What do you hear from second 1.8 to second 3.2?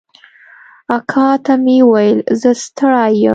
وويل زه ستړى